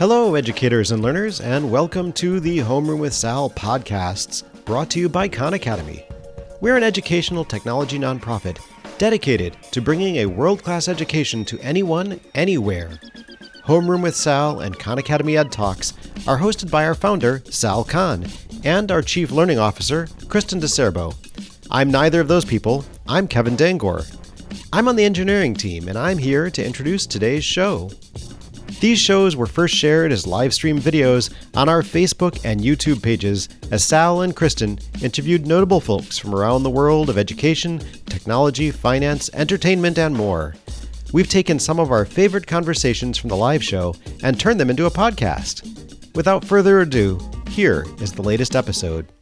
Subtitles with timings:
[0.00, 5.10] Hello, educators and learners, and welcome to the Homeroom with Sal podcasts, brought to you
[5.10, 6.06] by Khan Academy.
[6.62, 8.60] We're an educational technology nonprofit
[8.96, 12.98] dedicated to bringing a world class education to anyone, anywhere.
[13.66, 15.92] Homeroom with Sal and Khan Academy Ed Talks
[16.26, 18.24] are hosted by our founder, Sal Khan,
[18.64, 21.14] and our Chief Learning Officer, Kristen DiCerbo.
[21.70, 22.86] I'm neither of those people.
[23.06, 24.06] I'm Kevin Dangoor.
[24.72, 27.90] I'm on the engineering team, and I'm here to introduce today's show.
[28.80, 33.50] These shows were first shared as live stream videos on our Facebook and YouTube pages
[33.70, 39.28] as Sal and Kristen interviewed notable folks from around the world of education, technology, finance,
[39.34, 40.54] entertainment, and more.
[41.12, 44.86] We've taken some of our favorite conversations from the live show and turned them into
[44.86, 46.14] a podcast.
[46.14, 49.12] Without further ado, here is the latest episode.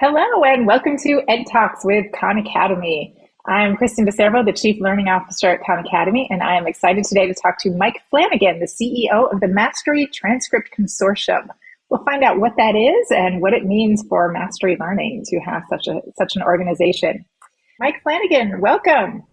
[0.00, 3.14] Hello, and welcome to Ed Talks with Khan Academy.
[3.50, 7.26] I'm Kristen DiCerbo, the Chief Learning Officer at Khan Academy, and I am excited today
[7.26, 11.48] to talk to Mike Flanagan, the CEO of the Mastery Transcript Consortium.
[11.88, 15.64] We'll find out what that is and what it means for Mastery Learning to have
[15.68, 17.24] such a such an organization.
[17.80, 19.24] Mike Flanagan, welcome.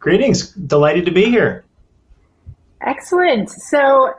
[0.00, 0.50] Greetings.
[0.50, 1.64] Delighted to be here.
[2.80, 3.48] Excellent.
[3.48, 4.12] So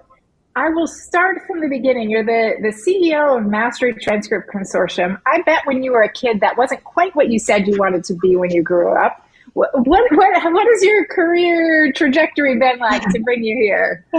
[0.55, 2.09] I will start from the beginning.
[2.09, 5.19] You're the, the CEO of Mastery Transcript Consortium.
[5.25, 8.03] I bet when you were a kid, that wasn't quite what you said you wanted
[8.05, 9.25] to be when you grew up.
[9.53, 14.05] What, what, what, what your career trajectory been like to bring you here?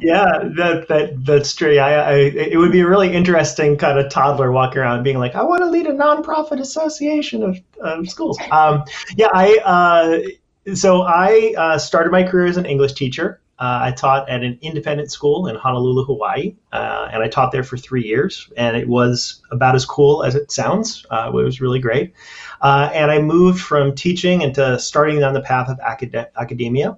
[0.00, 0.24] yeah,
[0.56, 1.78] that, that, that's true.
[1.78, 5.34] I, I, it would be a really interesting kind of toddler walking around being like,
[5.34, 8.38] I want to lead a nonprofit association of, of schools.
[8.50, 8.84] Um,
[9.16, 13.40] yeah, I, uh, so I uh, started my career as an English teacher.
[13.60, 17.62] Uh, I taught at an independent school in Honolulu, Hawaii, uh, and I taught there
[17.62, 18.50] for three years.
[18.56, 21.04] And it was about as cool as it sounds.
[21.10, 22.14] Uh, it was really great.
[22.62, 26.96] Uh, and I moved from teaching into starting down the path of acad- academia.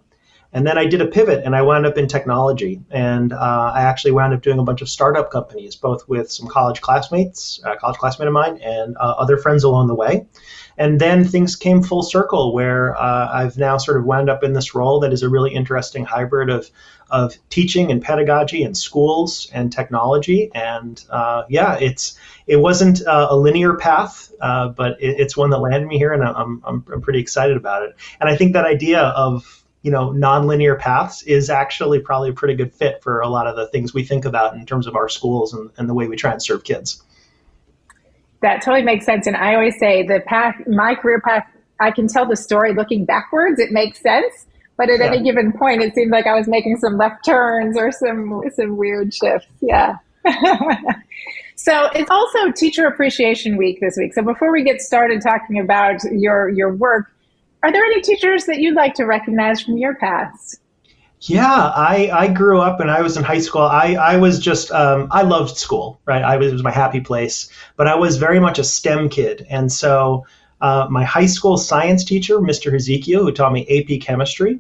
[0.53, 2.81] And then I did a pivot and I wound up in technology.
[2.91, 6.47] And uh, I actually wound up doing a bunch of startup companies, both with some
[6.49, 10.27] college classmates, a college classmate of mine, and uh, other friends along the way.
[10.79, 14.53] And then things came full circle where uh, I've now sort of wound up in
[14.53, 16.71] this role that is a really interesting hybrid of,
[17.11, 20.51] of teaching and pedagogy and schools and technology.
[20.55, 25.51] And uh, yeah, it's it wasn't uh, a linear path, uh, but it, it's one
[25.51, 27.95] that landed me here, and I'm, I'm, I'm pretty excited about it.
[28.21, 32.55] And I think that idea of you know nonlinear paths is actually probably a pretty
[32.55, 35.09] good fit for a lot of the things we think about in terms of our
[35.09, 37.03] schools and, and the way we try and serve kids
[38.43, 39.27] that totally makes sense.
[39.27, 41.47] And I always say the path, my career path,
[41.81, 43.59] I can tell the story looking backwards.
[43.59, 44.47] It makes sense.
[44.77, 45.07] But at yeah.
[45.07, 48.77] any given point, it seemed like I was making some left turns or some some
[48.77, 49.47] weird shifts.
[49.61, 49.97] Yeah.
[51.57, 54.15] so it's also Teacher Appreciation Week this week.
[54.15, 57.13] So before we get started talking about your your work,
[57.63, 60.59] are there any teachers that you'd like to recognize from your past?
[61.21, 63.63] Yeah, I, I grew up and I was in high school.
[63.63, 66.23] I, I was just, um, I loved school, right?
[66.23, 69.47] I was, it was my happy place, but I was very much a STEM kid.
[69.49, 70.27] And so
[70.61, 72.75] uh, my high school science teacher, Mr.
[72.75, 74.59] Ezekiel, who taught me AP chemistry,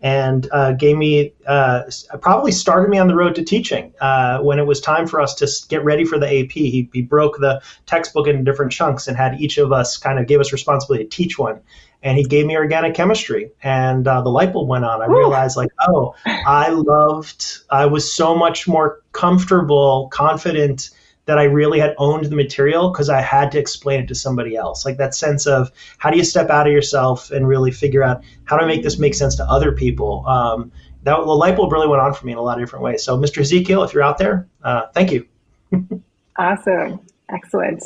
[0.00, 1.82] and uh, gave me uh,
[2.20, 3.92] probably started me on the road to teaching.
[4.00, 7.02] Uh, when it was time for us to get ready for the AP, he, he
[7.02, 10.52] broke the textbook into different chunks and had each of us kind of give us
[10.52, 11.60] responsibility to teach one.
[12.02, 15.00] And he gave me organic chemistry and uh, the light bulb went on.
[15.00, 20.90] I realized like oh i loved i was so much more comfortable confident
[21.26, 24.56] that i really had owned the material because i had to explain it to somebody
[24.56, 28.02] else like that sense of how do you step out of yourself and really figure
[28.02, 30.70] out how to make this make sense to other people um,
[31.02, 33.02] that the light bulb really went on for me in a lot of different ways
[33.02, 35.26] so mr ezekiel if you're out there uh, thank you
[36.38, 37.82] awesome excellent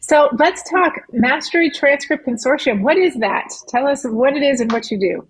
[0.00, 2.82] so let's talk Mastery Transcript Consortium.
[2.82, 3.48] What is that?
[3.68, 5.28] Tell us what it is and what you do.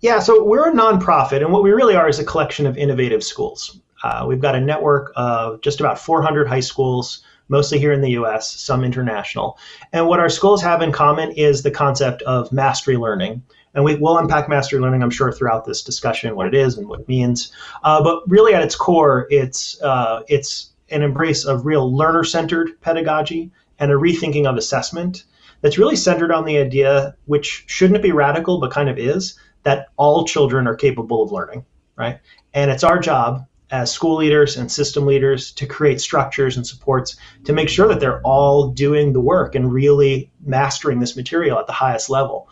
[0.00, 3.24] Yeah, so we're a nonprofit, and what we really are is a collection of innovative
[3.24, 3.80] schools.
[4.02, 8.10] Uh, we've got a network of just about 400 high schools, mostly here in the
[8.10, 9.58] US, some international.
[9.92, 13.42] And what our schools have in common is the concept of mastery learning.
[13.74, 16.88] And we will unpack mastery learning, I'm sure, throughout this discussion, what it is and
[16.88, 17.52] what it means.
[17.84, 23.50] Uh, but really, at its core, it's uh, it's an embrace of real learner-centered pedagogy
[23.78, 25.24] and a rethinking of assessment
[25.60, 29.88] that's really centered on the idea, which shouldn't be radical, but kind of is, that
[29.96, 31.64] all children are capable of learning,
[31.96, 32.20] right?
[32.54, 37.16] And it's our job as school leaders and system leaders to create structures and supports
[37.44, 41.66] to make sure that they're all doing the work and really mastering this material at
[41.66, 42.48] the highest level.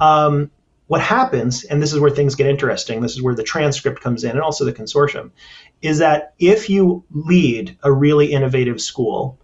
[0.00, 0.50] Um,
[0.86, 4.24] what happens, and this is where things get interesting, this is where the transcript comes
[4.24, 5.30] in and also the consortium,
[5.80, 9.38] is that if you lead a really innovative school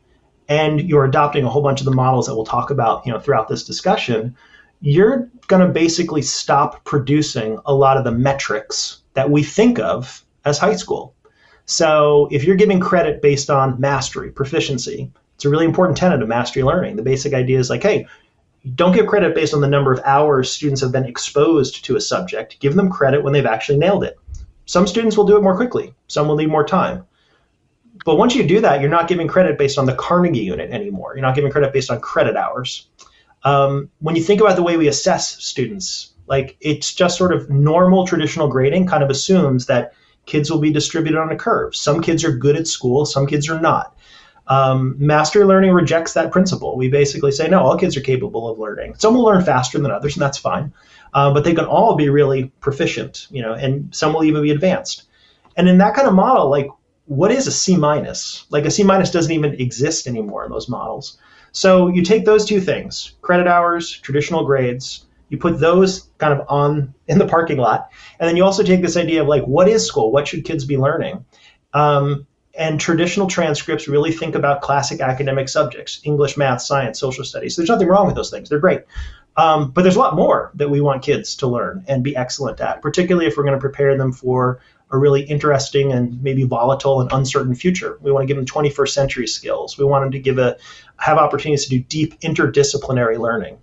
[0.49, 3.19] and you're adopting a whole bunch of the models that we'll talk about you know
[3.19, 4.35] throughout this discussion
[4.81, 10.25] you're going to basically stop producing a lot of the metrics that we think of
[10.49, 11.15] as high school
[11.71, 16.29] So if you're giving credit based on mastery, proficiency, it's a really important tenet of
[16.29, 16.97] mastery learning.
[16.97, 18.06] The basic idea is like, hey,
[18.75, 22.00] don't give credit based on the number of hours students have been exposed to a
[22.00, 22.59] subject.
[22.59, 24.19] Give them credit when they've actually nailed it.
[24.65, 27.05] Some students will do it more quickly, some will need more time.
[28.05, 31.12] But once you do that, you're not giving credit based on the Carnegie unit anymore.
[31.15, 32.89] You're not giving credit based on credit hours.
[33.45, 37.50] Um, when you think about the way we assess students, like it's just sort of
[37.50, 39.93] normal traditional grading kind of assumes that
[40.29, 41.75] kids will be distributed on a curve.
[41.75, 43.97] Some kids are good at school, some kids are not.
[44.47, 46.77] Um, mastery learning rejects that principle.
[46.77, 48.95] We basically say, no, all kids are capable of learning.
[48.99, 50.73] Some will learn faster than others, and that's fine.
[51.13, 54.51] Uh, but they can all be really proficient, you know, and some will even be
[54.51, 55.05] advanced.
[55.57, 56.69] And in that kind of model, like,
[57.07, 58.45] what is a C minus?
[58.51, 61.19] Like a C minus doesn't even exist anymore in those models.
[61.53, 66.47] So you take those two things, credit hours, traditional grades, you put those kind of
[66.49, 69.69] on in the parking lot, and then you also take this idea of like, what
[69.69, 70.13] is school?
[70.13, 71.25] What should kids be learning?
[71.75, 72.27] Um,
[72.59, 77.55] and traditional transcripts really think about classic academic subjects English, math, science, social studies.
[77.55, 78.83] There's nothing wrong with those things, they're great.
[79.37, 82.61] Um, but there's a lot more that we want kids to learn and be excellent
[82.61, 84.61] at, particularly if we're going to prepare them for
[84.91, 87.99] a really interesting and maybe volatile and uncertain future.
[88.01, 89.79] We want to give them 21st century skills.
[89.79, 90.57] We want them to give a
[90.97, 93.59] have opportunities to do deep interdisciplinary learning.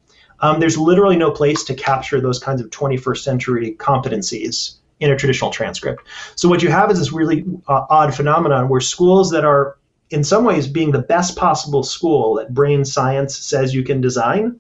[0.46, 5.18] Um, there's literally no place to capture those kinds of 21st century competencies in a
[5.18, 6.04] traditional transcript.
[6.36, 9.78] So what you have is this really uh, odd phenomenon where schools that are
[10.12, 14.60] in some ways being the best possible school that brain science says you can design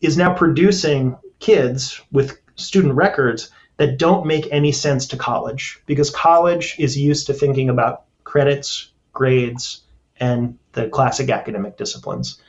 [0.00, 6.08] is now producing kids with student records that don't make any sense to college because
[6.08, 9.82] college is used to thinking about credits, grades,
[10.18, 12.40] and the classic academic disciplines.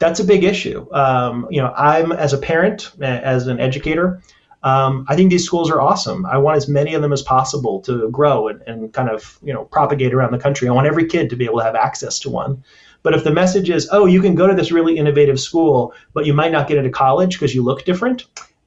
[0.00, 0.86] That's a big issue.
[0.92, 4.20] Um, you know, I'm as a parent, as an educator,
[4.62, 6.26] um, I think these schools are awesome.
[6.26, 9.54] I want as many of them as possible to grow and, and kind of you
[9.54, 10.68] know propagate around the country.
[10.68, 12.62] I want every kid to be able to have access to one.
[13.02, 16.26] But if the message is, oh, you can go to this really innovative school, but
[16.26, 18.26] you might not get into college because you look different,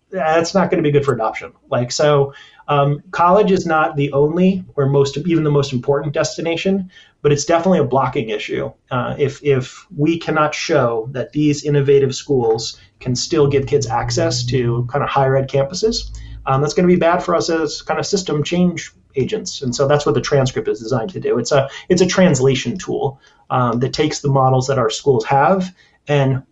[0.10, 1.54] that's not going to be good for adoption.
[1.70, 2.34] Like so,
[2.68, 6.90] um, college is not the only or most even the most important destination,
[7.24, 8.72] but it's definitely a blocking issue.
[8.92, 14.46] Uh, if if we cannot show that these innovative schools can still give kids access
[14.46, 16.12] to kind of higher ed campuses,
[16.46, 19.62] um, that's going to be bad for us as kind of system change agents.
[19.62, 21.40] And so that's what the transcript is designed to do.
[21.40, 25.74] It's a it's a translation tool um, that takes the models that our schools have
[26.08, 26.44] and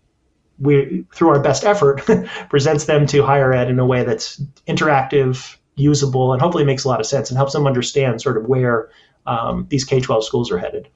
[0.57, 2.01] we through our best effort
[2.49, 6.87] presents them to higher ed in a way that's interactive usable and hopefully makes a
[6.87, 8.89] lot of sense and helps them understand sort of where
[9.25, 10.87] um, these K-12 schools are headed.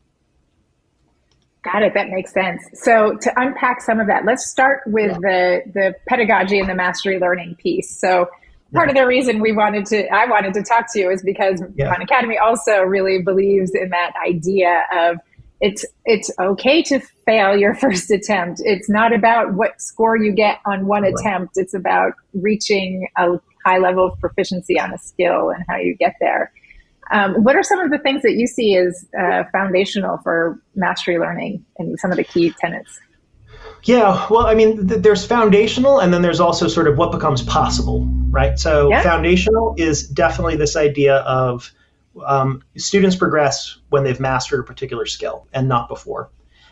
[1.63, 1.94] Got it.
[1.95, 2.63] That makes sense.
[2.74, 5.18] So to unpack some of that, let's start with yeah.
[5.18, 7.89] the the pedagogy and the mastery learning piece.
[7.89, 8.30] So
[8.72, 8.92] part yeah.
[8.92, 11.92] of the reason we wanted to I wanted to talk to you is because yeah.
[11.92, 15.18] Khan Academy also really believes in that idea of
[15.60, 18.62] it's it's okay to fail your first attempt.
[18.63, 21.13] It's not about what score you get on one right.
[21.18, 21.54] attempt.
[21.56, 26.16] It's about reaching a high level of proficiency on a skill and how you get
[26.19, 26.51] there.
[27.12, 31.19] Um, what are some of the things that you see as uh, foundational for mastery
[31.19, 33.00] learning and some of the key tenets?
[33.84, 37.44] Yeah, well, I mean, th- there's foundational, and then there's also sort of what becomes
[37.44, 38.57] possible, right?
[38.57, 39.04] So, yeah.
[39.04, 41.72] foundational is definitely this idea of
[42.25, 46.31] um, students progress when they've mastered a particular skill and not before.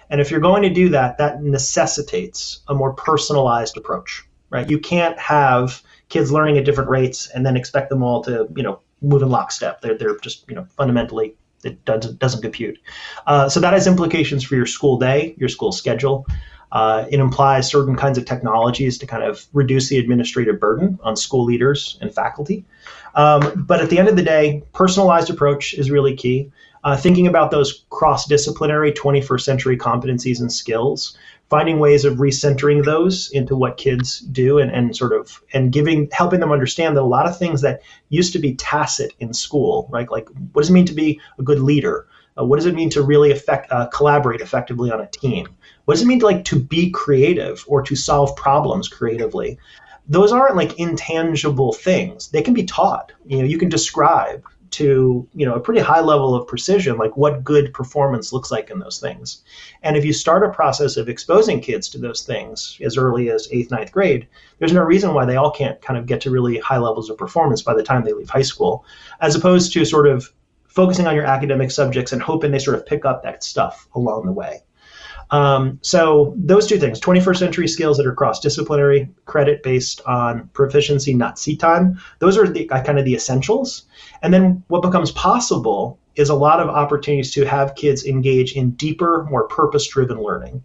[0.10, 4.70] And if you're going to do that, that necessitates a more personalized approach, right?
[4.70, 8.64] You can't have kids learning at different rates and then expect them all to, you
[8.64, 9.82] know, move in lockstep.
[9.82, 12.80] They're, they're just, you know, fundamentally, it doesn't, doesn't compute.
[13.28, 16.26] Uh, so that has implications for your school day, your school schedule.
[16.72, 21.16] Uh, it implies certain kinds of technologies to kind of reduce the administrative burden on
[21.16, 22.66] school leaders and faculty.
[23.14, 26.52] Um, but at the end of the day, personalized approach is really key.
[26.84, 31.18] Uh, thinking about those cross disciplinary 21st century competencies and skills
[31.54, 36.10] finding ways of recentering those into what kids do and, and sort of and giving
[36.12, 37.80] helping them understand that a lot of things that
[38.10, 40.10] used to be tacit in school right?
[40.10, 42.08] Like what does it mean to be a good leader?
[42.36, 45.48] Uh, what does it mean to really affect uh, collaborate effectively on a team?
[45.86, 49.60] What does it mean to like to be creative or to solve problems creatively?
[50.08, 52.30] Those aren't like intangible things.
[52.30, 53.12] They can be taught.
[53.28, 57.16] You know you can describe to you know a pretty high level of precision like
[57.16, 59.44] what good performance looks like in those things.
[59.84, 63.48] And if you start a process of exposing kids to those things as early as
[63.52, 64.28] eighth ninth grade
[64.60, 67.18] there's no reason why they all can't kind of get to really high levels of
[67.18, 68.84] performance by the time they leave high school
[69.22, 70.34] as opposed to sort of
[70.66, 74.26] focusing on your academic subjects and hoping they sort of pick up that stuff along
[74.26, 74.60] the way
[75.32, 81.14] um, so those two things, 21st century skills that are cross-disciplinary, credit based on proficiency,
[81.14, 82.00] not seat time.
[82.20, 83.86] Those are the kind of the essentials.
[84.22, 88.72] And then what becomes possible is a lot of opportunities to have kids engage in
[88.72, 90.64] deeper, more purpose driven learning.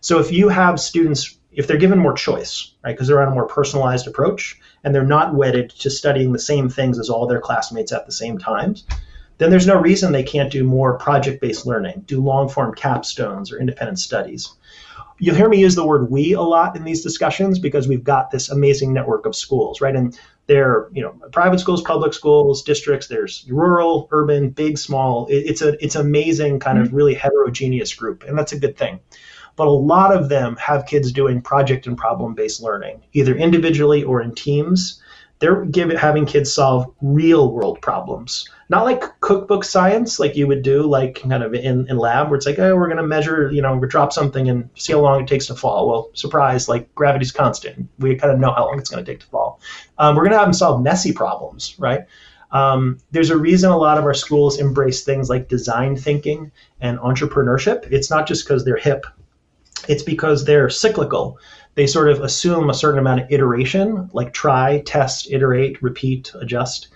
[0.00, 3.34] So if you have students, if they're given more choice, right, because they're on a
[3.34, 7.40] more personalized approach and they're not wedded to studying the same things as all their
[7.40, 8.84] classmates at the same times,
[9.40, 13.50] then there's no reason they can't do more project based learning, do long form capstones
[13.50, 14.52] or independent studies.
[15.18, 18.30] You'll hear me use the word we a lot in these discussions because we've got
[18.30, 19.96] this amazing network of schools, right?
[19.96, 23.06] And they're, you know, private schools, public schools, districts.
[23.06, 25.26] There's rural, urban, big, small.
[25.30, 26.96] it's a it's amazing kind of mm-hmm.
[26.96, 29.00] really heterogeneous group, and that's a good thing.
[29.56, 34.04] But a lot of them have kids doing project and problem based learning, either individually
[34.04, 35.00] or in teams.
[35.40, 38.48] They're giving having kids solve real world problems.
[38.68, 42.36] Not like cookbook science like you would do like kind of in, in lab where
[42.36, 45.00] it's like oh we're going to measure you know we drop something and see how
[45.00, 45.88] long it takes to fall.
[45.88, 47.88] Well surprise like gravity's constant.
[47.98, 49.60] We kind of know how long it's going to take to fall.
[49.98, 52.06] Um, we're going to have them solve messy problems right?
[52.52, 56.98] Um, there's a reason a lot of our schools embrace things like design thinking and
[56.98, 57.90] entrepreneurship.
[57.90, 59.06] It's not just because they're hip.
[59.88, 61.38] It's because they're cyclical
[61.74, 66.88] they sort of assume a certain amount of iteration, like try, test, iterate, repeat, adjust.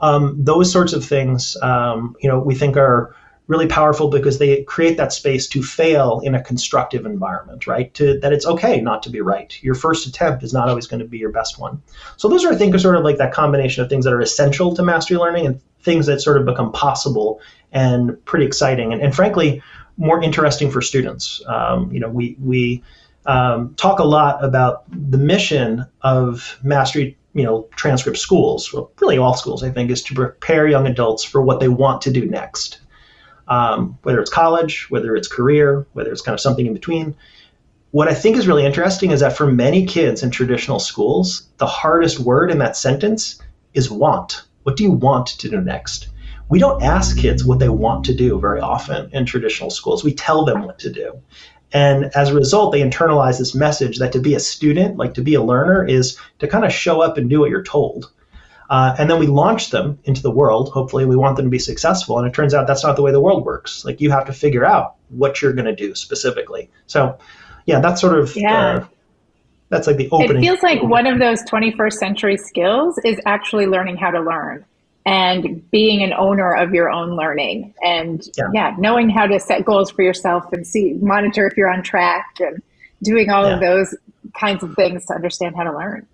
[0.00, 3.14] Um, those sorts of things, um, you know, we think are
[3.48, 7.92] really powerful because they create that space to fail in a constructive environment, right?
[7.94, 9.56] To that it's okay not to be right.
[9.62, 11.82] Your first attempt is not always going to be your best one.
[12.16, 14.20] So those are, I think, are sort of like that combination of things that are
[14.20, 17.40] essential to mastery learning and things that sort of become possible
[17.72, 19.62] and pretty exciting and, and frankly
[19.96, 21.42] more interesting for students.
[21.46, 22.82] Um, you know, we we
[23.26, 28.72] um, talk a lot about the mission of mastery you know transcript schools.
[28.72, 32.02] Well really all schools i think is to prepare young adults for what they want
[32.02, 32.80] to do next.
[33.48, 37.14] Um, whether it's college whether it's career whether it's kind of something in between.
[37.90, 41.66] What i think is really interesting is that for many kids in traditional schools the
[41.66, 43.40] hardest word in that sentence
[43.74, 44.42] is want.
[44.64, 46.08] What do you want to do next?
[46.48, 50.04] We don't ask kids what they want to do very often in traditional schools.
[50.04, 51.22] We tell them what to do
[51.72, 55.22] and as a result, they internalize this message that to be a student, like to
[55.22, 58.10] be a learner, is to kind of show up and do what you're told.
[58.68, 60.70] Uh, and then we launch them into the world.
[60.70, 62.18] Hopefully, we want them to be successful.
[62.18, 63.84] And it turns out that's not the way the world works.
[63.84, 66.70] Like you have to figure out what you're going to do specifically.
[66.86, 67.18] So,
[67.66, 68.76] yeah, that's sort of yeah.
[68.76, 68.86] Uh,
[69.68, 70.42] that's like the opening.
[70.42, 74.66] It feels like one of those 21st century skills is actually learning how to learn
[75.04, 78.44] and being an owner of your own learning and yeah.
[78.52, 78.76] yeah.
[78.78, 82.62] knowing how to set goals for yourself and see monitor if you're on track and
[83.02, 83.54] doing all yeah.
[83.54, 83.94] of those
[84.38, 86.06] kinds of things to understand how to learn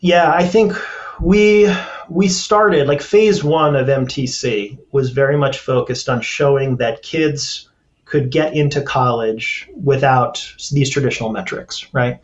[0.00, 0.72] yeah i think
[1.20, 1.72] we
[2.10, 7.70] we started like phase one of mtc was very much focused on showing that kids
[8.04, 12.20] could get into college without these traditional metrics right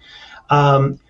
[0.51, 1.01] um,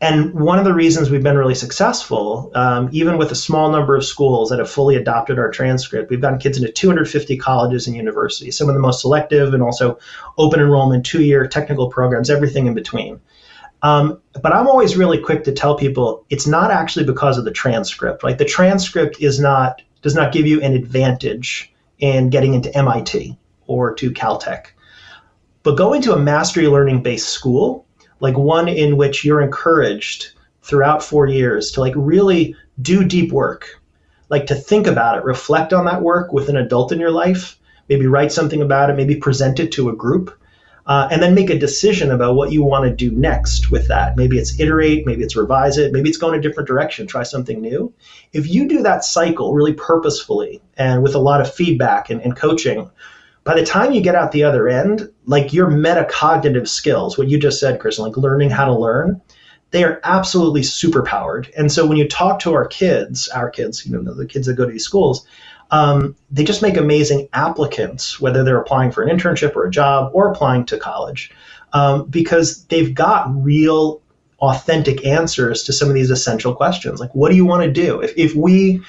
[0.00, 3.96] and one of the reasons we've been really successful, um, even with a small number
[3.96, 7.96] of schools that have fully adopted our transcript, we've gotten kids into 250 colleges and
[7.96, 9.98] universities, some of the most selective and also
[10.36, 13.20] open enrollment, two year technical programs, everything in between.
[13.82, 17.50] Um, but I'm always really quick to tell people it's not actually because of the
[17.50, 18.22] transcript.
[18.22, 23.36] Like the transcript is not does not give you an advantage in getting into MIT
[23.66, 24.66] or to Caltech.
[25.64, 27.84] But going to a mastery learning based school
[28.20, 30.32] like one in which you're encouraged
[30.62, 33.80] throughout four years to like really do deep work,
[34.28, 37.58] like to think about it, reflect on that work with an adult in your life,
[37.88, 40.34] maybe write something about it, maybe present it to a group.
[40.86, 44.16] Uh, and then make a decision about what you want to do next with that.
[44.16, 47.24] Maybe it's iterate, maybe it's revise it, maybe it's go in a different direction, try
[47.24, 47.92] something new.
[48.32, 52.34] If you do that cycle really purposefully and with a lot of feedback and, and
[52.34, 52.90] coaching,
[53.48, 57.38] by the time you get out the other end, like your metacognitive skills, what you
[57.38, 59.22] just said, Chris, like learning how to learn,
[59.70, 61.50] they are absolutely superpowered.
[61.56, 64.56] And so when you talk to our kids, our kids, you know, the kids that
[64.56, 65.26] go to these schools,
[65.70, 70.10] um, they just make amazing applicants, whether they're applying for an internship or a job
[70.12, 71.30] or applying to college,
[71.72, 74.02] um, because they've got real
[74.40, 78.00] authentic answers to some of these essential questions like what do you want to do
[78.00, 78.80] if, if we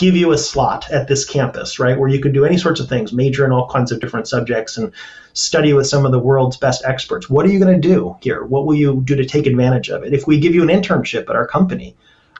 [0.00, 2.88] give you a slot at this campus, right, where you could do any sorts of
[2.88, 4.92] things, major in all kinds of different subjects and
[5.34, 7.28] study with some of the world's best experts.
[7.28, 8.42] What are you going to do here?
[8.42, 10.14] What will you do to take advantage of it?
[10.14, 11.94] If we give you an internship at our company,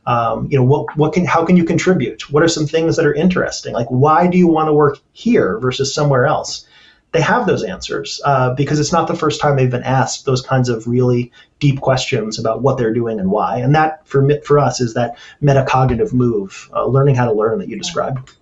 [0.07, 2.31] um, you know, what, what can, how can you contribute?
[2.33, 3.75] What are some things that are interesting?
[3.75, 6.67] Like, why do you want to work here versus somewhere else?
[7.12, 10.43] They have those answers uh, because it's not the first time they've been asked those
[10.43, 13.59] kinds of really deep questions about what they're doing and why.
[13.59, 17.69] And that, for for us, is that metacognitive move, uh, learning how to learn that
[17.69, 18.33] you described.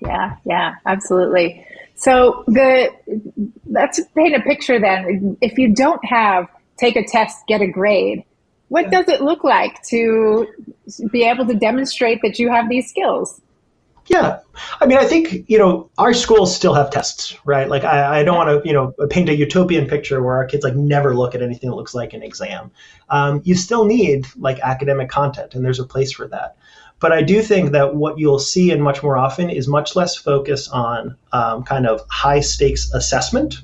[0.00, 1.66] Yeah, yeah, absolutely.
[1.94, 2.90] So the
[3.66, 5.36] let's paint a picture then.
[5.42, 8.24] If you don't have take a test, get a grade,
[8.68, 10.46] what does it look like to
[11.10, 13.40] be able to demonstrate that you have these skills?
[14.10, 14.40] Yeah,
[14.80, 17.68] I mean, I think you know our schools still have tests, right?
[17.68, 20.64] Like, I, I don't want to you know paint a utopian picture where our kids
[20.64, 22.72] like never look at anything that looks like an exam.
[23.08, 26.56] Um, you still need like academic content, and there's a place for that.
[26.98, 30.16] But I do think that what you'll see and much more often is much less
[30.16, 33.62] focus on um, kind of high stakes assessment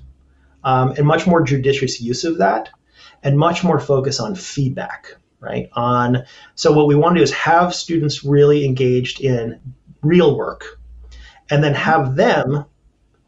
[0.62, 2.68] um, and much more judicious use of that,
[3.24, 5.68] and much more focus on feedback, right?
[5.72, 6.22] On
[6.54, 9.58] so what we want to do is have students really engaged in
[10.02, 10.78] real work
[11.50, 12.64] and then have them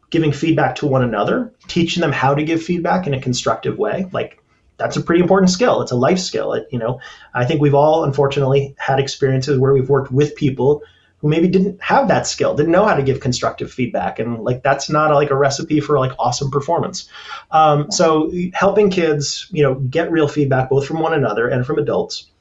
[0.09, 4.07] giving feedback to one another, teaching them how to give feedback in a constructive way.
[4.11, 4.43] Like
[4.77, 5.81] that's a pretty important skill.
[5.81, 6.53] It's a life skill.
[6.53, 6.99] It, you know,
[7.33, 10.81] I think we've all unfortunately had experiences where we've worked with people
[11.19, 14.63] who maybe didn't have that skill, didn't know how to give constructive feedback, and like
[14.63, 17.09] that's not a, like a recipe for like awesome performance.
[17.51, 21.77] Um, so helping kids, you know, get real feedback both from one another and from
[21.77, 22.31] adults,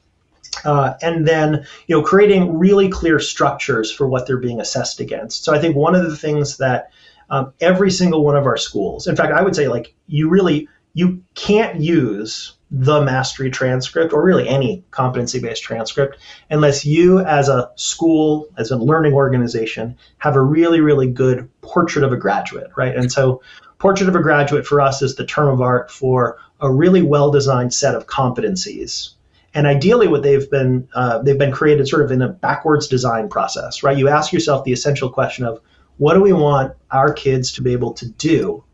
[0.65, 5.45] uh, and then you know creating really clear structures for what they're being assessed against.
[5.45, 6.91] So I think one of the things that
[7.31, 10.69] um, every single one of our schools, in fact, I would say like you really
[10.95, 16.19] you can't use the mastery transcript or really any competency based transcript
[16.51, 22.05] unless you as a school as a learning organization have a really really good portrait
[22.05, 23.41] of a graduate right and so
[23.79, 27.31] portrait of a graduate for us is the term of art for a really well
[27.31, 29.15] designed set of competencies
[29.55, 33.29] and ideally, what they've been uh, they've been created sort of in a backwards design
[33.29, 33.97] process, right?
[33.97, 35.61] You ask yourself the essential question of
[35.97, 38.65] what do we want our kids to be able to do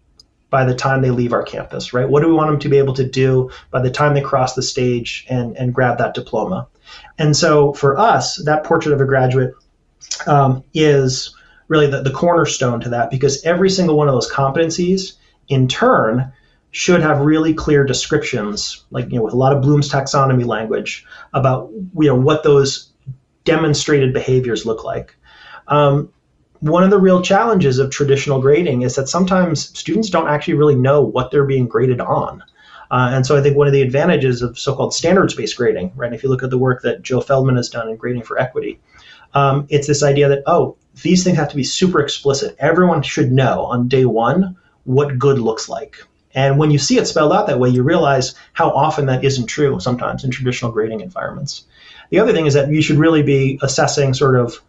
[0.51, 2.09] by the time they leave our campus, right?
[2.09, 4.55] What do we want them to be able to do by the time they cross
[4.55, 6.69] the stage and, and grab that diploma?
[7.19, 9.55] And so for us, that portrait of a graduate
[10.27, 11.35] um, is
[11.69, 15.15] really the, the cornerstone to that because every single one of those competencies
[15.49, 16.33] in turn
[16.75, 21.07] should have really clear descriptions, like you know, with a lot of Bloom's taxonomy language
[21.33, 22.91] about you know what those
[23.45, 25.15] demonstrated behaviors look like.
[25.69, 26.13] Um,
[26.59, 30.75] one of the real challenges of traditional grading is that sometimes students don't actually really
[30.75, 32.43] know what they're being graded on.
[32.91, 36.13] Uh, and so I think one of the advantages of so-called standards-based grading, right?
[36.13, 38.81] If you look at the work that Joe Feldman has done in grading for equity,
[39.35, 42.57] um, it's this idea that oh, these things have to be super explicit.
[42.59, 45.99] Everyone should know on day one what good looks like.
[46.35, 49.47] And when you see it spelled out that way, you realize how often that isn't
[49.47, 51.65] true sometimes in traditional grading environments.
[52.11, 54.61] The other thing is that you should really be assessing sort of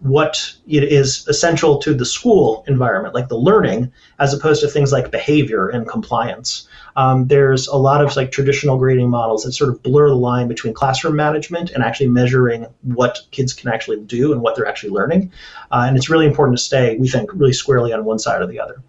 [0.00, 4.92] what it is essential to the school environment, like the learning, as opposed to things
[4.92, 6.68] like behavior and compliance.
[6.94, 10.46] Um, there's a lot of like traditional grading models that sort of blur the line
[10.46, 14.90] between classroom management and actually measuring what kids can actually do and what they're actually
[14.90, 15.32] learning.
[15.72, 18.46] Uh, and it's really important to stay, we think, really squarely on one side or
[18.46, 18.82] the other.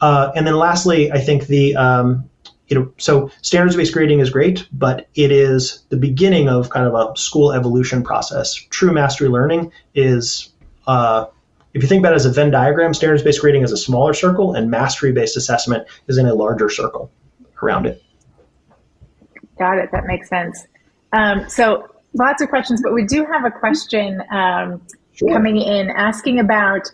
[0.00, 2.28] Uh, and then lastly, I think the um,
[2.68, 6.94] you know so standards-based grading is great, but it is the beginning of kind of
[6.94, 8.54] a school evolution process.
[8.54, 10.50] True mastery learning is
[10.86, 11.26] uh,
[11.74, 14.54] if you think about it as a Venn diagram, standards-based grading is a smaller circle,
[14.54, 17.10] and mastery-based assessment is in a larger circle
[17.62, 18.02] around it.
[19.58, 19.90] Got it.
[19.92, 20.66] That makes sense.
[21.12, 24.80] Um, so lots of questions, but we do have a question um,
[25.12, 25.32] sure.
[25.32, 26.90] coming in asking about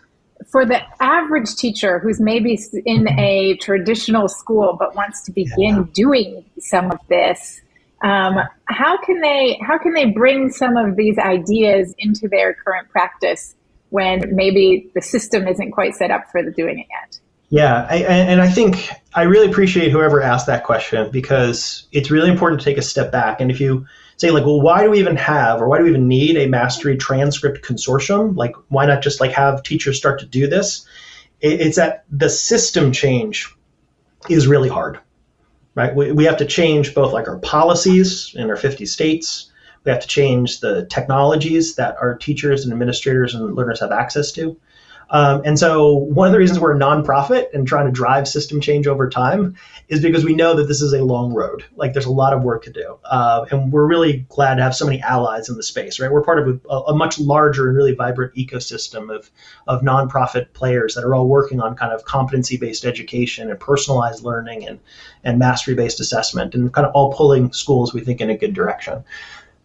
[0.51, 5.85] for the average teacher who's maybe in a traditional school but wants to begin yeah.
[5.93, 7.61] doing some of this
[8.03, 12.89] um, how can they how can they bring some of these ideas into their current
[12.91, 13.55] practice
[13.91, 17.19] when maybe the system isn't quite set up for the doing it yet
[17.49, 22.31] yeah I, and i think i really appreciate whoever asked that question because it's really
[22.31, 23.87] important to take a step back and if you
[24.25, 26.47] say like, well, why do we even have or why do we even need a
[26.47, 28.37] mastery transcript consortium?
[28.37, 30.87] Like, why not just like have teachers start to do this?
[31.41, 33.55] It's that the system change
[34.31, 34.99] is really hard,
[35.75, 35.95] right?
[35.95, 39.51] We, we have to change both like our policies in our 50 states.
[39.85, 44.33] We have to change the technologies that our teachers and administrators and learners have access
[44.33, 44.57] to.
[45.11, 48.61] Um, and so, one of the reasons we're a nonprofit and trying to drive system
[48.61, 49.57] change over time
[49.89, 51.65] is because we know that this is a long road.
[51.77, 52.99] Like, there's a lot of work to do.
[53.05, 56.11] Uh, and we're really glad to have so many allies in the space, right?
[56.11, 59.31] We're part of a, a, much larger and really vibrant ecosystem of,
[59.67, 64.25] of nonprofit players that are all working on kind of competency based education and personalized
[64.25, 64.81] learning and,
[65.23, 68.55] and mastery based assessment and kind of all pulling schools, we think, in a good
[68.55, 69.05] direction.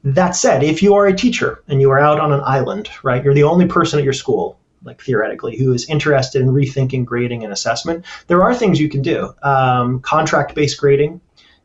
[0.04, 3.23] That said, if you are a teacher and you are out on an island, right,
[3.23, 7.44] you're the only person at your school, like theoretically, who is interested in rethinking grading
[7.44, 9.34] and assessment, there are things you can do.
[9.44, 11.22] Um, contract based grading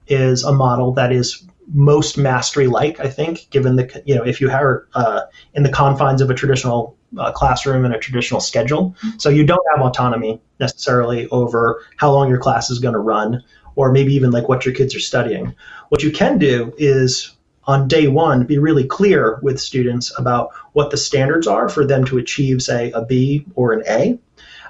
[0.07, 4.41] is a model that is most mastery like, I think, given the, you know, if
[4.41, 5.23] you are uh,
[5.55, 8.95] in the confines of a traditional uh, classroom and a traditional schedule.
[9.19, 13.43] So you don't have autonomy necessarily over how long your class is going to run
[13.77, 15.55] or maybe even like what your kids are studying.
[15.89, 17.34] What you can do is
[17.67, 22.05] on day one be really clear with students about what the standards are for them
[22.05, 24.19] to achieve, say, a B or an A,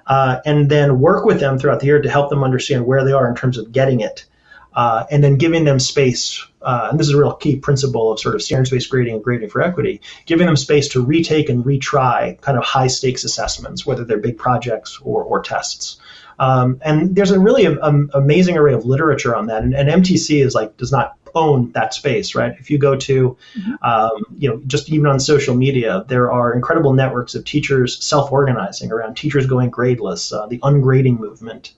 [0.06, 3.12] uh, and then work with them throughout the year to help them understand where they
[3.12, 4.26] are in terms of getting it,
[4.74, 6.46] uh, and then giving them space.
[6.62, 9.50] Uh, and this is a real key principle of sort of standards-based grading and grading
[9.50, 14.18] for equity, giving them space to retake and retry kind of high-stakes assessments, whether they're
[14.18, 15.98] big projects or, or tests.
[16.38, 19.62] Um, and there's a really um, amazing array of literature on that.
[19.62, 22.54] And, and, MTC is like does not own that space, right?
[22.58, 23.72] If you go to, mm-hmm.
[23.82, 28.92] um, you know, just even on social media, there are incredible networks of teachers self-organizing
[28.92, 31.72] around teachers going gradeless, uh, the ungrading movement.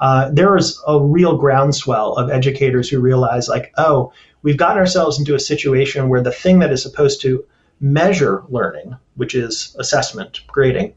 [0.00, 5.18] Uh, there is a real groundswell of educators who realize, like, oh, we've gotten ourselves
[5.18, 7.44] into a situation where the thing that is supposed to
[7.80, 10.94] measure learning, which is assessment, grading,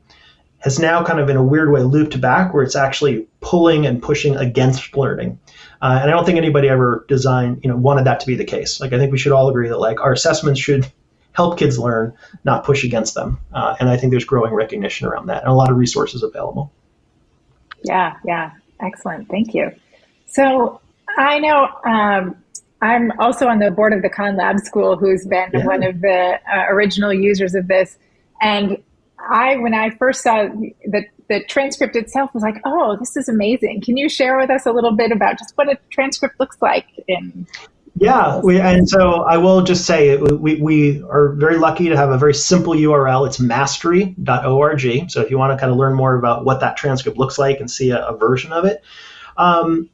[0.65, 4.01] has now kind of in a weird way looped back where it's actually pulling and
[4.01, 5.39] pushing against learning.
[5.79, 8.45] Uh, and I don't think anybody ever designed, you know, wanted that to be the
[8.45, 8.81] case.
[8.81, 10.91] Like I think we should all agree that like our assessments should
[11.33, 13.39] help kids learn, not push against them.
[13.53, 16.73] Uh, and I think there's growing recognition around that and a lot of resources available.
[17.83, 19.29] Yeah, yeah, excellent.
[19.29, 19.71] Thank you.
[20.25, 20.81] So
[21.15, 22.35] I know um,
[22.81, 25.63] I'm also on the board of the Khan Lab School, who's been yeah.
[25.63, 27.99] one of the uh, original users of this.
[28.41, 28.81] And
[29.27, 33.81] I, when I first saw the, the transcript itself, was like, oh, this is amazing.
[33.81, 36.87] Can you share with us a little bit about just what a transcript looks like
[37.07, 37.47] in
[37.97, 42.09] yeah, we, and so I will just say we, we are very lucky to have
[42.09, 43.25] a very simple URL.
[43.25, 45.09] It's mastery.org.
[45.09, 47.61] So if you want to kind of learn more about what that transcript looks like
[47.61, 48.83] and see a, a version of it,
[49.37, 49.89] um,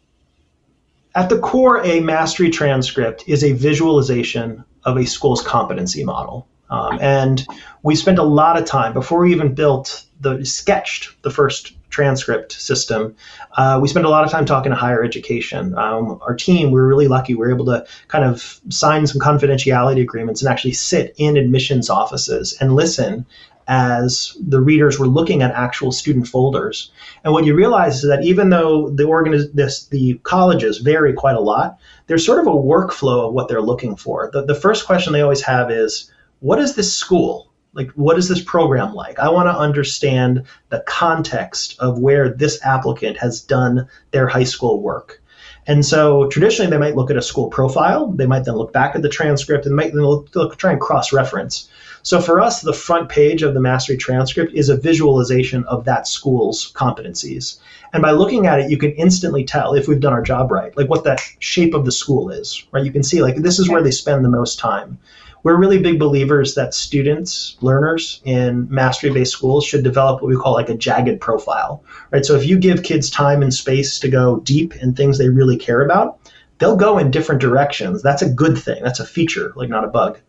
[1.14, 6.48] at the core, a mastery transcript is a visualization of a school's competency model.
[6.72, 7.46] Um, and
[7.84, 12.54] we spent a lot of time before we even built the sketched the first transcript
[12.54, 13.16] system.
[13.58, 15.78] Uh, we spent a lot of time talking to higher education.
[15.78, 17.36] Um, our team, we were really lucky.
[17.36, 21.90] We were able to kind of sign some confidentiality agreements and actually sit in admissions
[21.90, 23.26] offices and listen
[23.68, 26.92] as the readers were looking at actual student folders.
[27.24, 31.36] And what you realize is that even though the organiz- this, the colleges vary quite
[31.36, 34.30] a lot, there's sort of a workflow of what they're looking for.
[34.32, 37.52] The, the first question they always have is, what is this school?
[37.74, 39.20] Like, what is this program like?
[39.20, 44.82] I want to understand the context of where this applicant has done their high school
[44.82, 45.22] work.
[45.68, 48.08] And so traditionally, they might look at a school profile.
[48.12, 50.82] They might then look back at the transcript and might then look, look, try and
[50.82, 51.70] cross reference.
[52.02, 56.08] So for us, the front page of the Mastery transcript is a visualization of that
[56.08, 57.60] school's competencies.
[57.94, 60.76] And by looking at it, you can instantly tell if we've done our job right,
[60.76, 62.84] like what that shape of the school is, right?
[62.84, 64.98] You can see like this is where they spend the most time
[65.44, 70.38] we're really big believers that students, learners in mastery based schools should develop what we
[70.38, 72.26] call like a jagged profile, right?
[72.26, 75.58] So if you give kids time and space to go deep in things they really
[75.58, 76.20] care about,
[76.60, 78.02] they'll go in different directions.
[78.04, 78.84] That's a good thing.
[78.84, 80.20] That's a feature, like not a bug.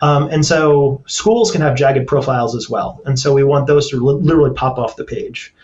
[0.00, 3.00] Um, and so schools can have jagged profiles as well.
[3.06, 5.54] And so we want those to li- literally pop off the page.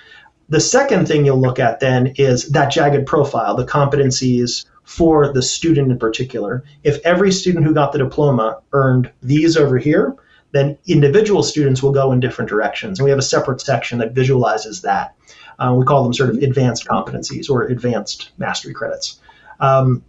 [0.49, 5.41] The second thing you'll look at then is that jagged profile, the competencies, for the
[5.41, 6.65] student in particular.
[6.83, 10.17] If every student who got the diploma earned these over here,
[10.51, 12.99] then individual students will go in different directions.
[12.99, 15.15] And we have a separate section that visualizes that.
[15.61, 19.21] Uh, we call them sort of advanced competencies or advanced mastery credits.
[19.61, 20.03] Um,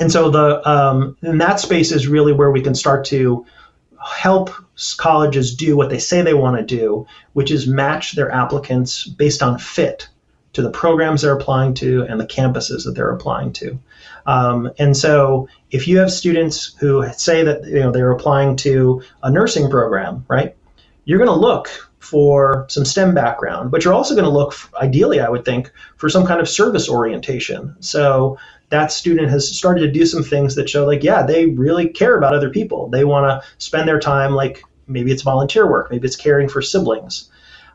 [0.00, 3.46] and so the um, in that space is really where we can start to
[4.04, 4.50] help
[4.98, 9.40] colleges do what they say they want to do, which is match their applicants based
[9.40, 10.08] on fit
[10.56, 13.78] to the programs they're applying to and the campuses that they're applying to.
[14.24, 19.02] Um, and so if you have students who say that you know they're applying to
[19.22, 20.56] a nursing program, right?
[21.04, 24.74] You're going to look for some STEM background, but you're also going to look, for,
[24.78, 27.76] ideally, I would think, for some kind of service orientation.
[27.80, 28.38] So
[28.70, 32.16] that student has started to do some things that show, like, yeah, they really care
[32.16, 32.88] about other people.
[32.88, 36.62] They want to spend their time, like, maybe it's volunteer work, maybe it's caring for
[36.62, 37.30] siblings.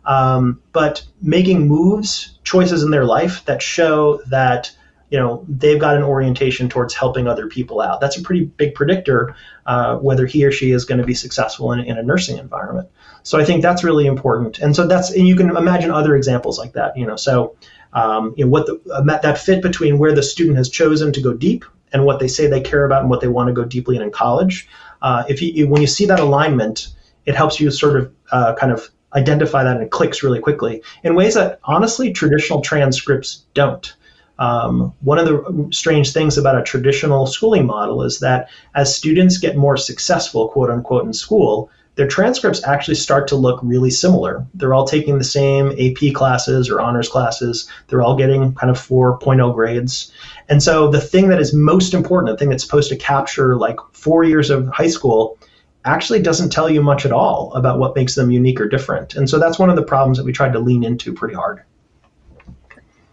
[0.05, 4.71] Um, but making moves, choices in their life that show that
[5.09, 8.01] you know they've got an orientation towards helping other people out.
[8.01, 9.35] That's a pretty big predictor
[9.65, 12.89] uh, whether he or she is going to be successful in, in a nursing environment.
[13.23, 14.59] So I think that's really important.
[14.59, 16.97] And so that's and you can imagine other examples like that.
[16.97, 17.55] You know, so
[17.93, 21.21] um, you know what the, uh, that fit between where the student has chosen to
[21.21, 23.63] go deep and what they say they care about and what they want to go
[23.63, 24.67] deeply in in college.
[25.01, 26.89] Uh, if you when you see that alignment,
[27.25, 30.81] it helps you sort of uh, kind of identify that and it clicks really quickly
[31.03, 33.93] in ways that honestly traditional transcripts don't.
[34.39, 39.37] Um, one of the strange things about a traditional schooling model is that as students
[39.37, 44.45] get more successful, quote unquote, in school, their transcripts actually start to look really similar.
[44.55, 47.69] They're all taking the same AP classes or honors classes.
[47.87, 50.11] They're all getting kind of 4.0 grades.
[50.49, 53.77] And so the thing that is most important, the thing that's supposed to capture like
[53.91, 55.37] four years of high school,
[55.85, 59.15] actually doesn't tell you much at all about what makes them unique or different.
[59.15, 61.63] And so that's one of the problems that we tried to lean into pretty hard.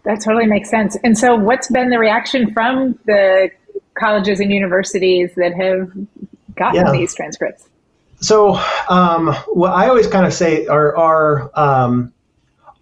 [0.03, 0.97] That totally makes sense.
[1.03, 3.51] And so, what's been the reaction from the
[3.95, 5.91] colleges and universities that have
[6.55, 6.91] gotten yeah.
[6.91, 7.67] these transcripts?
[8.21, 12.13] So, um, what I always kind of say our our um,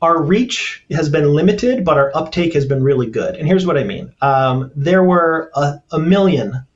[0.02, 3.36] our reach has been limited, but our uptake has been really good.
[3.36, 6.67] And here's what I mean: um, there were a, a, million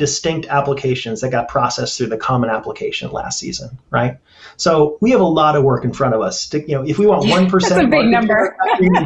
[0.00, 4.16] distinct applications that got processed through the Common Application last season, right?
[4.56, 6.48] So we have a lot of work in front of us.
[6.48, 8.56] To, you know, if we want one percent, big number.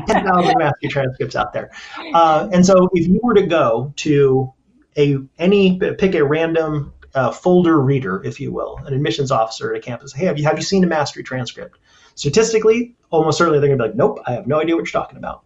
[0.07, 1.73] Ten thousand mastery transcripts out there,
[2.15, 4.53] uh, and so if you were to go to
[4.97, 9.79] a any pick a random uh, folder reader, if you will, an admissions officer at
[9.79, 10.13] a campus.
[10.13, 11.79] Hey, have you have you seen a mastery transcript?
[12.15, 15.19] Statistically, almost certainly they're gonna be like, nope, I have no idea what you're talking
[15.19, 15.43] about.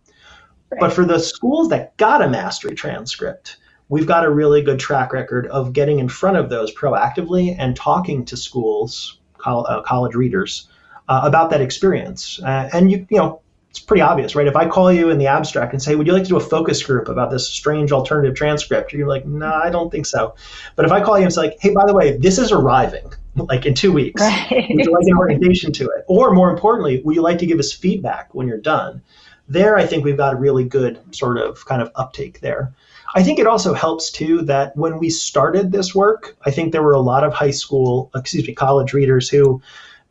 [0.70, 0.80] Right.
[0.80, 3.56] But for the schools that got a mastery transcript,
[3.88, 7.76] we've got a really good track record of getting in front of those proactively and
[7.76, 10.68] talking to schools, col- uh, college readers,
[11.08, 12.40] uh, about that experience.
[12.42, 14.46] Uh, and you, you know, it's pretty obvious, right?
[14.46, 16.40] If I call you in the abstract and say, "Would you like to do a
[16.40, 20.34] focus group about this strange alternative transcript?" You're like, "No, nah, I don't think so."
[20.74, 23.12] But if I call you and say, like, "Hey, by the way, this is arriving,
[23.36, 24.22] like in two weeks.
[24.22, 24.66] Right.
[24.70, 27.58] Would you like an orientation to it?" Or more importantly, would you like to give
[27.58, 29.02] us feedback when you're done?
[29.48, 32.72] There, I think we've got a really good sort of kind of uptake there.
[33.14, 36.82] I think it also helps too that when we started this work, I think there
[36.82, 39.62] were a lot of high school, excuse me, college readers who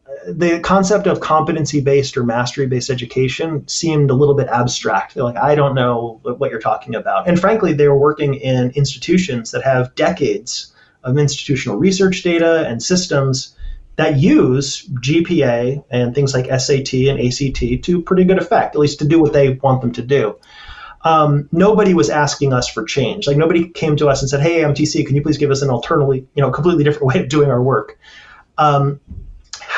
[0.07, 5.13] uh, the concept of competency based or mastery based education seemed a little bit abstract.
[5.13, 7.27] They're like, I don't know what you're talking about.
[7.27, 12.81] And frankly, they were working in institutions that have decades of institutional research data and
[12.81, 13.55] systems
[13.97, 18.99] that use GPA and things like SAT and ACT to pretty good effect, at least
[18.99, 20.36] to do what they want them to do.
[21.07, 23.27] Um, nobody was asking us for change.
[23.27, 25.69] Like nobody came to us and said, "Hey, MTC, can you please give us an
[25.69, 27.97] alternatively, you know, completely different way of doing our work?"
[28.57, 28.99] Um,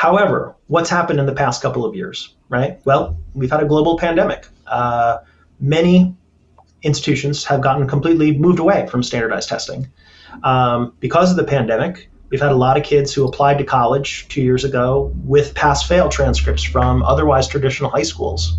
[0.00, 2.80] However, what's happened in the past couple of years, right?
[2.86, 4.46] Well, we've had a global pandemic.
[4.66, 5.18] Uh,
[5.60, 6.16] many
[6.82, 9.88] institutions have gotten completely moved away from standardized testing.
[10.42, 14.26] Um, because of the pandemic, we've had a lot of kids who applied to college
[14.28, 18.56] two years ago with pass fail transcripts from otherwise traditional high schools.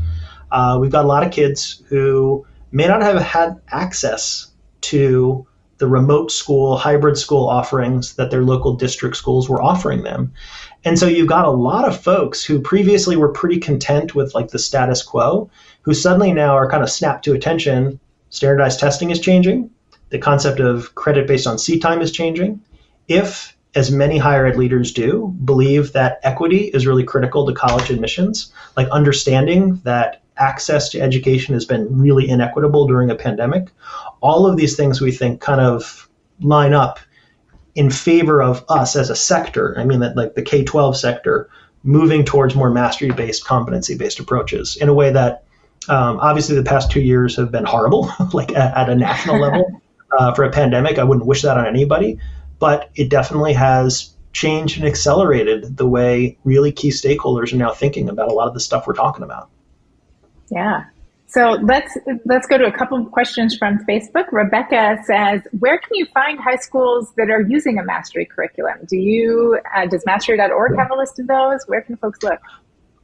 [0.51, 4.47] Uh, we've got a lot of kids who may not have had access
[4.81, 5.45] to
[5.77, 10.31] the remote school, hybrid school offerings that their local district schools were offering them.
[10.85, 14.49] And so you've got a lot of folks who previously were pretty content with like
[14.49, 15.49] the status quo,
[15.81, 17.99] who suddenly now are kind of snapped to attention.
[18.29, 19.71] Standardized testing is changing.
[20.09, 22.61] The concept of credit based on seat time is changing.
[23.07, 27.89] If, as many higher ed leaders do, believe that equity is really critical to college
[27.89, 33.69] admissions, like understanding that access to education has been really inequitable during a pandemic,
[34.21, 36.09] all of these things we think kind of
[36.41, 36.99] line up
[37.75, 41.49] in favor of us as a sector, I mean that like the K 12 sector,
[41.83, 45.43] moving towards more mastery based, competency based approaches in a way that
[45.89, 49.81] um, obviously the past two years have been horrible, like at, at, a national level
[50.17, 50.99] uh, for a pandemic.
[50.99, 52.19] I wouldn't wish that on anybody,
[52.59, 58.09] but it definitely has changed and accelerated the way really key stakeholders are now thinking
[58.09, 59.49] about a lot of the stuff we're talking about.
[60.51, 60.83] Yeah,
[61.31, 64.25] so let's let's go to a couple of questions from Facebook.
[64.33, 68.79] Rebecca says, "Where can you find high schools that are using a mastery curriculum?
[68.85, 71.63] Do you uh, does mastery.org have a list of those?
[71.67, 72.39] Where can folks look?"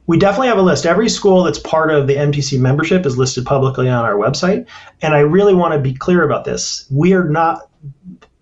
[0.06, 0.84] We definitely have a list.
[0.84, 4.66] Every school that's part of the MTC membership is listed publicly on our website.
[5.00, 6.86] And I really want to be clear about this.
[6.90, 7.70] We are not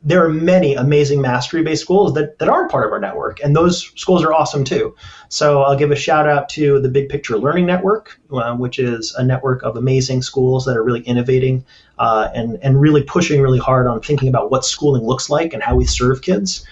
[0.07, 3.57] there are many amazing mastery based schools that, that aren't part of our network, and
[3.57, 4.95] those schools are awesome too.
[5.29, 9.13] So I'll give a shout out to the Big Picture Learning Network, uh, which is
[9.19, 11.65] a network of amazing schools that are really innovating
[11.99, 15.61] uh, and, and really pushing really hard on thinking about what schooling looks like and
[15.61, 16.65] how we serve kids.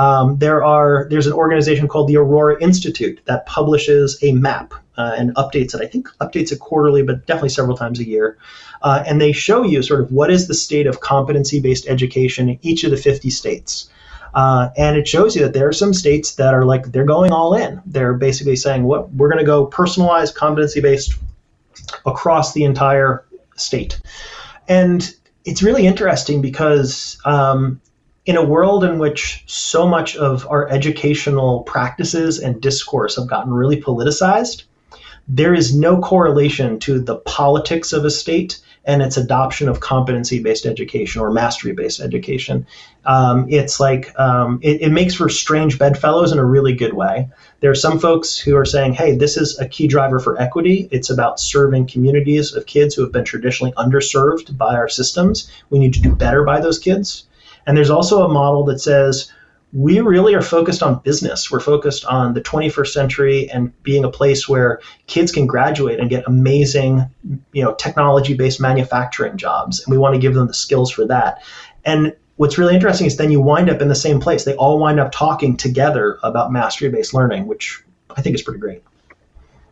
[0.00, 5.14] Um, there are there's an organization called the Aurora Institute that publishes a map uh,
[5.18, 5.82] and updates it.
[5.82, 8.38] I think updates it quarterly, but definitely several times a year.
[8.80, 12.58] Uh, and they show you sort of what is the state of competency-based education in
[12.62, 13.90] each of the 50 states.
[14.32, 17.30] Uh, and it shows you that there are some states that are like they're going
[17.30, 17.82] all in.
[17.84, 21.12] They're basically saying, "What we're going to go personalized, competency-based
[22.06, 24.00] across the entire state."
[24.66, 27.82] And it's really interesting because um,
[28.26, 33.52] in a world in which so much of our educational practices and discourse have gotten
[33.52, 34.64] really politicized,
[35.26, 40.42] there is no correlation to the politics of a state and its adoption of competency
[40.42, 42.66] based education or mastery based education.
[43.04, 47.28] Um, it's like um, it, it, makes for strange bedfellows in a really good way.
[47.60, 50.88] There are some folks who are saying, hey, this is a key driver for equity.
[50.90, 55.50] It's about serving communities of kids who have been traditionally underserved by our systems.
[55.68, 57.26] We need to do better by those kids.
[57.66, 59.32] And there's also a model that says,
[59.72, 61.48] we really are focused on business.
[61.48, 66.10] We're focused on the 21st century and being a place where kids can graduate and
[66.10, 67.04] get amazing,
[67.52, 71.44] you know, technology-based manufacturing jobs, and we want to give them the skills for that.
[71.84, 74.44] And what's really interesting is then you wind up in the same place.
[74.44, 77.80] They all wind up talking together about mastery-based learning, which
[78.16, 78.82] I think is pretty great.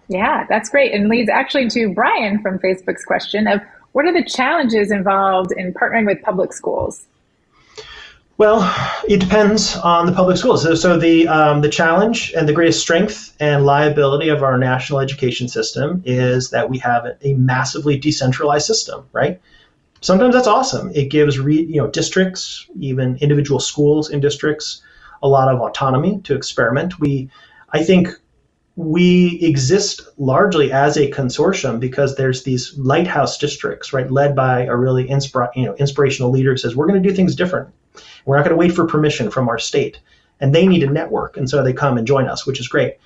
[0.07, 3.61] Yeah, that's great, and leads actually to Brian from Facebook's question of
[3.93, 7.05] what are the challenges involved in partnering with public schools?
[8.39, 8.73] Well,
[9.09, 10.63] it depends on the public schools.
[10.63, 15.01] So, so the um, the challenge and the greatest strength and liability of our national
[15.01, 19.41] education system is that we have a massively decentralized system, right?
[20.03, 20.93] Sometimes that's awesome.
[20.95, 24.83] It gives re, you know districts, even individual schools in districts,
[25.21, 27.01] a lot of autonomy to experiment.
[27.01, 27.31] We,
[27.73, 28.09] I think,
[28.77, 34.77] we exist largely as a consortium because there's these lighthouse districts, right, led by a
[34.77, 37.71] really inspira- you know, inspirational leader who says we're going to do things different
[38.29, 39.99] we're not going to wait for permission from our state.
[40.39, 41.37] And they need a network.
[41.37, 42.99] And so they come and join us, which is great.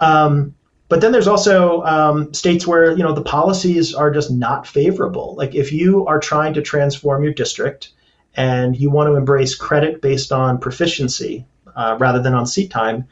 [0.00, 0.54] Um,
[0.88, 5.34] but then there's also um, states where you know the policies are just not favorable.
[5.36, 7.92] Like if you are trying to transform your district
[8.34, 13.06] and you want to embrace credit based on proficiency uh, rather than on seat time,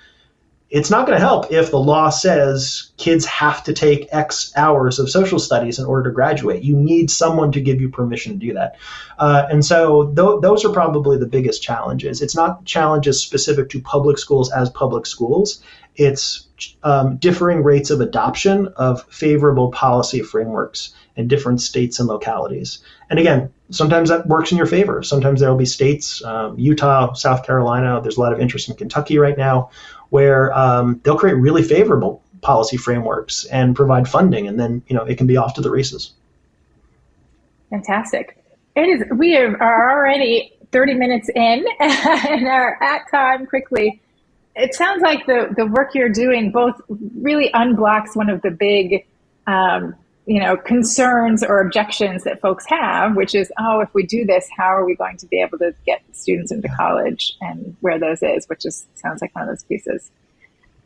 [0.71, 4.99] it's not going to help if the law says kids have to take X hours
[4.99, 6.63] of social studies in order to graduate.
[6.63, 8.77] You need someone to give you permission to do that.
[9.19, 12.21] Uh, and so th- those are probably the biggest challenges.
[12.21, 15.63] It's not challenges specific to public schools as public schools,
[15.99, 16.47] it's
[16.85, 22.79] um, differing rates of adoption of favorable policy frameworks in different states and localities.
[23.11, 25.03] And again, sometimes that works in your favor.
[25.03, 28.77] Sometimes there will be states, um, Utah, South Carolina, there's a lot of interest in
[28.77, 29.71] Kentucky right now,
[30.11, 35.05] where um, they'll create really favorable policy frameworks and provide funding, and then you know
[35.05, 36.13] it can be off to the races.
[37.71, 38.43] Fantastic!
[38.77, 39.05] It is.
[39.17, 44.01] We are already 30 minutes in and are at time quickly.
[44.57, 49.07] It sounds like the the work you're doing both really unblocks one of the big.
[49.47, 49.95] Um,
[50.29, 54.47] you know concerns or objections that folks have which is oh if we do this
[54.55, 58.23] how are we going to be able to get students into college and where those
[58.23, 60.11] is which is sounds like one of those pieces.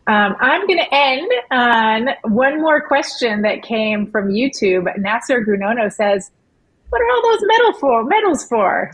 [0.07, 4.87] Um, i'm going to end on one more question that came from youtube.
[4.99, 6.31] Nasser grunono says
[6.91, 8.93] what are all those medal for medals for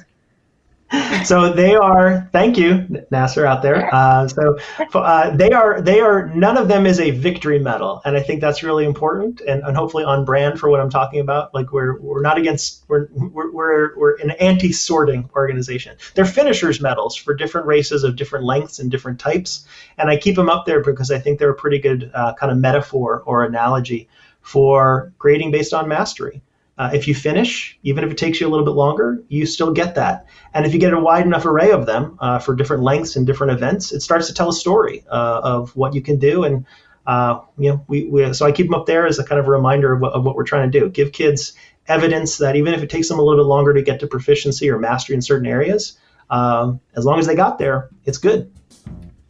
[1.24, 3.92] so they are thank you nasser out there.
[3.94, 4.57] Uh, so
[4.94, 8.40] uh, they are they are none of them is a victory medal and i think
[8.40, 11.55] that's really important and, and hopefully on brand for what i'm talking about.
[11.55, 15.96] Like we're we're not against we're we're we're, we're an anti-sorting organization.
[16.14, 19.66] They're finishers medals for different races of different lengths and different types
[19.98, 22.53] and i keep them up there because i think they're a pretty good uh, kind
[22.53, 24.09] of metaphor or analogy
[24.40, 26.40] for grading based on mastery
[26.79, 29.73] uh, if you finish, even if it takes you a little bit longer, you still
[29.73, 30.27] get that.
[30.55, 33.27] And if you get a wide enough array of them uh, for different lengths and
[33.27, 36.45] different events, it starts to tell a story uh, of what you can do.
[36.45, 36.64] And
[37.07, 39.49] uh, you know, we, we, so I keep them up there as a kind of
[39.49, 40.88] a reminder of what, of what we're trying to do.
[40.88, 41.55] Give kids
[41.88, 44.71] evidence that even if it takes them a little bit longer to get to proficiency
[44.71, 45.99] or mastery in certain areas,
[46.31, 48.53] um, as long as they got there, it's good.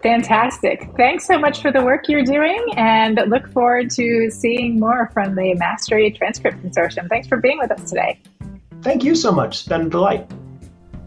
[0.03, 0.89] Fantastic.
[0.97, 5.35] Thanks so much for the work you're doing and look forward to seeing more from
[5.35, 7.09] the Mastery Transcript Consortium.
[7.09, 8.21] Thanks for being with us today.
[8.83, 9.59] Thank you so much.
[9.59, 10.31] It's been a delight.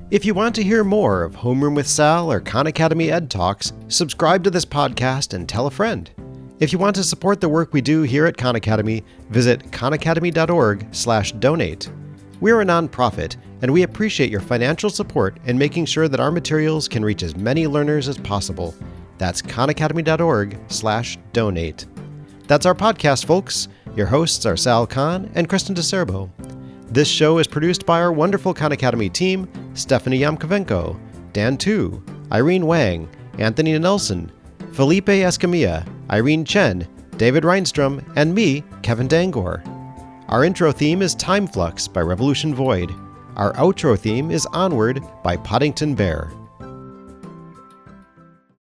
[0.10, 3.72] If you want to hear more of Homeroom with Sal or Khan Academy Ed Talks,
[3.88, 6.12] subscribe to this podcast and tell a friend.
[6.60, 10.86] If you want to support the work we do here at Khan Academy, visit khanacademy.org
[10.92, 11.90] slash donate.
[12.42, 16.88] We're a nonprofit, and we appreciate your financial support in making sure that our materials
[16.88, 18.74] can reach as many learners as possible.
[19.18, 21.86] That's khanacademy.org/donate.
[22.48, 23.68] That's our podcast, folks.
[23.96, 26.30] Your hosts are Sal Khan and Kristen DiCerbo.
[26.88, 30.98] This show is produced by our wonderful Khan Academy team Stephanie Yamkovenko,
[31.34, 34.32] Dan Tu, Irene Wang, Anthony Nelson,
[34.74, 39.62] Felipe Escamilla, Irene Chen, David Reinstrom, and me, Kevin Dangoor.
[40.28, 42.92] Our intro theme is Time Flux by Revolution Void.
[43.38, 46.32] Our outro theme is Onward by Poddington Bear.